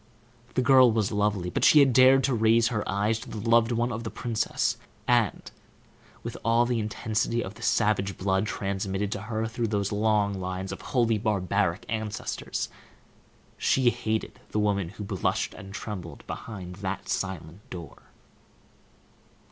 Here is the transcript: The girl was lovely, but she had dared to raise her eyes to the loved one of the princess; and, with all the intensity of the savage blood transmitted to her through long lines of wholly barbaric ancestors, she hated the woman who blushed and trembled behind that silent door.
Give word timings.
The 0.55 0.63
girl 0.63 0.91
was 0.91 1.11
lovely, 1.11 1.51
but 1.51 1.63
she 1.63 1.77
had 1.79 1.93
dared 1.93 2.23
to 2.23 2.33
raise 2.33 2.69
her 2.69 2.81
eyes 2.89 3.19
to 3.19 3.29
the 3.29 3.37
loved 3.47 3.71
one 3.71 3.91
of 3.91 4.03
the 4.03 4.09
princess; 4.09 4.77
and, 5.07 5.51
with 6.23 6.35
all 6.43 6.65
the 6.65 6.79
intensity 6.79 7.43
of 7.43 7.53
the 7.53 7.61
savage 7.61 8.17
blood 8.17 8.47
transmitted 8.47 9.11
to 9.11 9.21
her 9.21 9.45
through 9.45 9.67
long 9.91 10.33
lines 10.41 10.71
of 10.71 10.81
wholly 10.81 11.19
barbaric 11.19 11.85
ancestors, 11.87 12.67
she 13.59 13.91
hated 13.91 14.39
the 14.49 14.57
woman 14.57 14.89
who 14.89 15.03
blushed 15.03 15.53
and 15.53 15.71
trembled 15.71 16.25
behind 16.25 16.77
that 16.77 17.07
silent 17.07 17.59
door. 17.69 18.01